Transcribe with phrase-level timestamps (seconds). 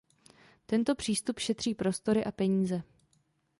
[0.65, 2.83] Tento přístup šetří prostory a peníze.